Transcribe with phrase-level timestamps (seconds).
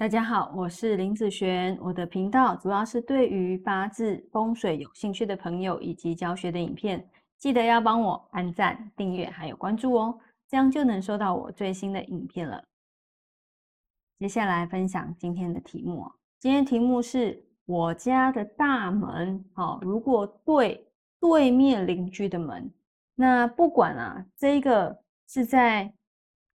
[0.00, 1.76] 大家好，我是林子璇。
[1.78, 10.18] 我的频道主要是对于八字风水有兴趣的朋友以及教学的影片，记得要帮我按赞、订阅还有关注哦，
[10.48, 12.64] 这样就能收到我最新的影片了。
[14.18, 20.90] 接下来分享今天的题目，今天题目是我家的大门，好，如果对
[21.20, 22.72] 对面邻居的门，
[23.14, 24.98] 那不管啊，这个
[25.28, 25.92] 是在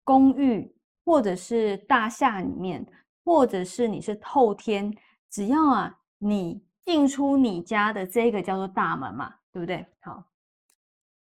[0.03, 0.75] 公寓
[1.05, 2.83] 或者是大厦里面。
[3.25, 4.95] 或者是你是透天，
[5.31, 9.83] 只要啊你进出你家的这个叫做大门嘛，对不对？
[10.01, 10.23] 好，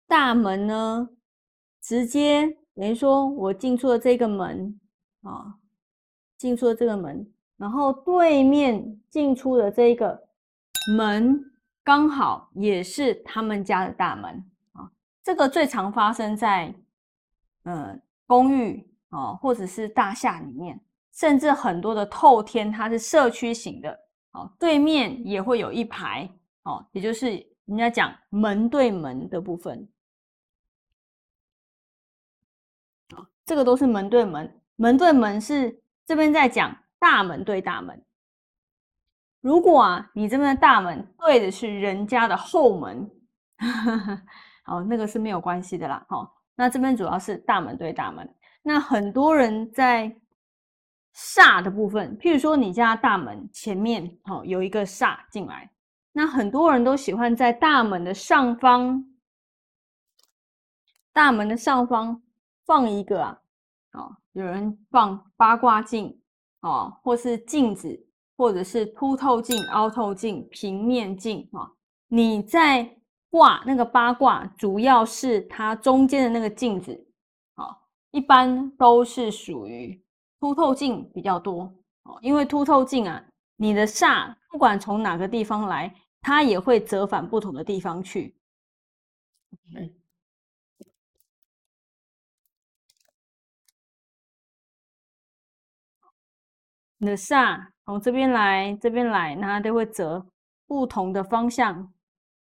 [0.06, 1.08] 大门呢，
[1.80, 4.78] 直接等于说我进出了这个门
[5.22, 5.56] 啊，
[6.36, 10.28] 进出了这个门，然后对面进出的这个
[10.94, 11.42] 门
[11.82, 14.90] 刚好也是他们家的大门啊。
[15.22, 16.74] 这个最常发生在
[17.62, 20.78] 嗯公寓啊，或者是大厦里面。
[21.18, 23.90] 甚至很多的透天，它是社区型的，
[24.30, 26.30] 哦，对面也会有一排，
[26.62, 29.88] 哦，也就是人家讲门对门的部分，
[33.16, 38.00] 啊，这个都是门对门，门对门是这边在讲大门对大门。
[39.40, 43.10] 如果啊，你这边的大门对的是人家的后门，
[44.62, 48.32] 好，那个是没有关系的啦，好，那这边主要是大门对大门，
[48.62, 50.16] 那很多人在。
[51.20, 55.68] 煞的部分，譬如说你家大门前面，哦，有一个煞进来，
[56.12, 59.04] 那很多人都喜欢在大门的上方，
[61.12, 62.22] 大门的上方
[62.64, 63.40] 放一个啊，
[63.94, 66.16] 哦，有人放八卦镜，
[66.60, 71.68] 哦，或是镜子，或者是凸透镜、凹透镜、平面镜，哈，
[72.06, 72.96] 你在
[73.28, 77.08] 挂那个八卦，主要是它中间的那个镜子，
[77.54, 77.76] 啊，
[78.12, 80.00] 一般都是属于。
[80.40, 81.62] 凸透镜比较多
[82.04, 83.24] 哦，因为凸透镜啊，
[83.56, 88.36] 你的煞不管从哪个地方来，它也会折返不同的地方去。
[97.00, 100.26] 你的煞从这边来，这边来，那它都会折
[100.66, 101.92] 不同的方向，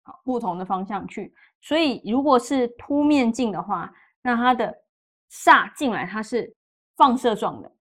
[0.04, 1.34] 好，不同的方向去。
[1.62, 4.84] 所以如果是凸面镜的话，那它的
[5.32, 6.56] 煞进来，它是
[6.96, 7.77] 放射状的。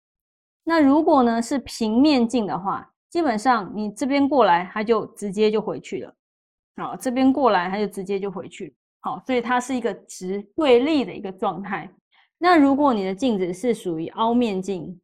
[0.69, 6.13] 那如果呢是平面镜的话，基本上你这边过来，它就直接就回去了。
[6.77, 8.75] 好，这边过来，它就直接就回去。
[8.99, 11.89] 好，所以它是一个直对立的一个状态。
[12.37, 15.01] 那如果你的镜子是属于凹面镜，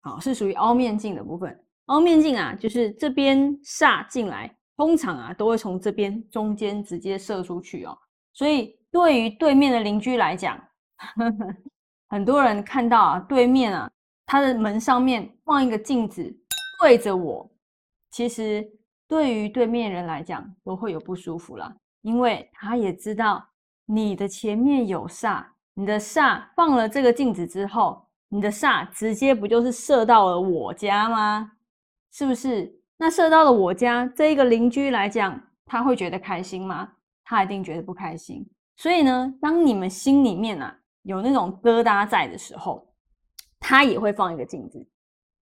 [0.00, 1.64] 好，是属于凹面镜的部分。
[1.86, 7.96] 凹面镜啊，就是这边煞进来，通常啊都会从这边中间直接射出去哦。
[8.34, 10.60] 所以对于对面的邻居来讲，
[12.10, 13.90] 很多人看到啊，对面啊，
[14.24, 16.34] 他的门上面放一个镜子
[16.80, 17.50] 对着我，
[18.10, 18.66] 其实
[19.06, 21.70] 对于对面人来讲都会有不舒服啦，
[22.00, 23.46] 因为他也知道
[23.84, 31.52] 你的前面有煞，你的煞放了这个镜子之后，你的煞直接不就是射到了我家吗？
[32.12, 32.74] 是不是？
[32.96, 36.88] 那射到了我家这一个邻居来讲，他会觉得开心吗？
[37.22, 38.48] 他一定觉得不开心。
[38.76, 40.74] 所以呢，当你们心里面啊。
[41.02, 42.86] 有那种疙瘩在的时候，
[43.58, 44.86] 他也会放一个镜子。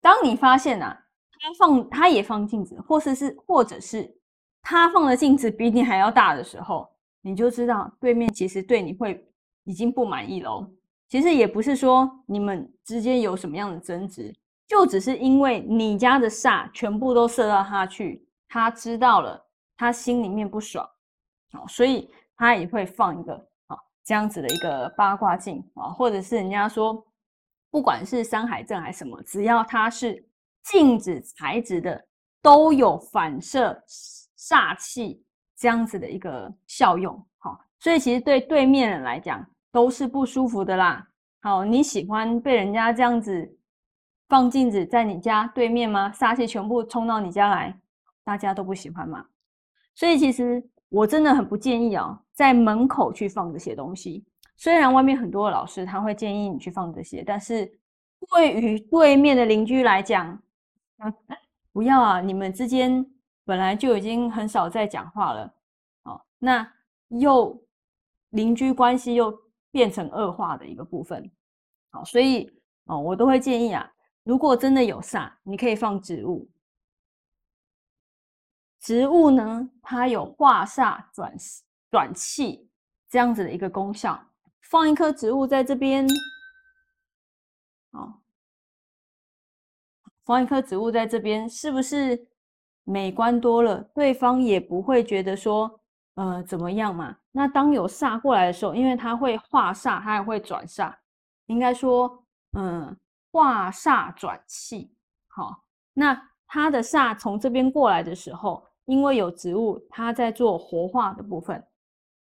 [0.01, 0.99] 当你发现啊，
[1.41, 4.17] 他放他也放镜子，或是是或者是
[4.63, 6.89] 他放的镜子比你还要大的时候，
[7.23, 9.27] 你就知道对面其实对你会
[9.65, 10.71] 已经不满意喽。
[11.09, 14.35] 其实也不是说你们之间有什么样的争执，
[14.67, 19.43] 就只是因为你家的煞全部都射到他去，他知道了，
[19.77, 20.87] 他心里面不爽，
[21.53, 23.48] 好，所以他也会放一个。
[24.09, 27.07] 这样子的一个八卦镜啊，或者是人家说，
[27.71, 30.27] 不管是山海镇还是什么，只要它是
[30.63, 32.03] 镜子材质的，
[32.41, 33.79] 都有反射
[34.39, 35.23] 煞气
[35.59, 37.23] 这样子的一个效用。
[37.37, 41.07] 好，所以其实对对面人来讲都是不舒服的啦。
[41.43, 43.59] 好，你喜欢被人家这样子
[44.27, 46.11] 放镜子在你家对面吗？
[46.15, 47.79] 煞气全部冲到你家来，
[48.25, 49.27] 大家都不喜欢嘛。
[49.95, 50.67] 所以其实。
[50.89, 54.25] 我真的很不建议啊，在门口去放这些东西。
[54.57, 57.71] 虽然外面很多的老师他会建议你去放这些，但是
[58.31, 60.41] 对于对面的邻居来讲，
[61.73, 62.21] 不要啊！
[62.21, 63.07] 你们之间
[63.45, 65.55] 本来就已经很少在讲话了，
[66.03, 66.69] 哦，那
[67.09, 67.63] 又
[68.31, 69.33] 邻居关系又
[69.71, 71.31] 变成恶化的一个部分，
[71.91, 72.51] 好，所以
[72.87, 73.89] 哦，我都会建议啊，
[74.25, 76.49] 如果真的有煞，你可以放植物。
[78.89, 81.37] 植物呢，它有化煞转
[81.91, 82.71] 转气
[83.07, 84.19] 这样子的一个功效。
[84.63, 86.09] 放一颗植物在这边，
[87.93, 88.19] 好，
[90.25, 92.27] 放一颗植物在这边，是不是
[92.85, 93.83] 美观多了？
[93.95, 95.79] 对方也不会觉得说，
[96.15, 97.15] 呃，怎么样嘛？
[97.31, 100.95] 那当有煞过来的时候，因为它会化煞，它也会转煞，
[101.45, 102.97] 应该说，嗯，
[103.31, 104.91] 化煞转气。
[105.27, 105.63] 好，
[105.93, 111.65] 那它的煞从这边过来的时候，因为有植物，它在做活化的部分，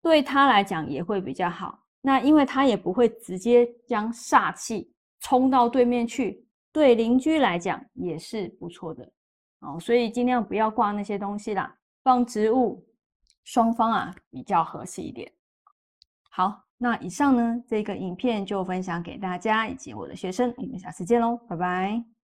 [0.03, 1.79] 对它来讲也会比较好。
[2.03, 4.93] 那因为它也不会直接将煞气。
[5.21, 9.11] 冲到对面去，对邻居来讲也是不错的
[9.61, 11.75] 哦，所以尽量不要挂那些东西啦，
[12.05, 12.87] 放植物，
[13.43, 15.33] 双方啊比较合适一点。
[16.31, 22.16] 好，那以上呢这个影片就分享给大家以及我的学生，我们下次见喽，拜拜。